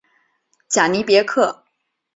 [0.67, 1.63] 贾尼别克。